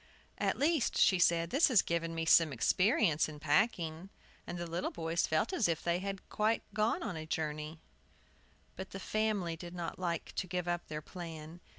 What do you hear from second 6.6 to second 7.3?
been a